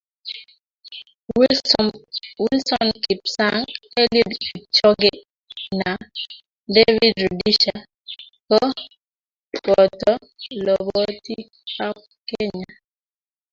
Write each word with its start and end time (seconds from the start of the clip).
Wilson 2.43 2.87
kipsang, 3.05 3.65
Eliud 4.01 4.31
Kipchoge 4.43 5.11
na 5.79 5.91
David 6.75 7.13
Rudisha 7.23 7.75
ko 8.51 8.57
boto 9.65 10.11
lobotii 10.65 11.43
ab 11.85 11.97
Kenya. 12.27 12.71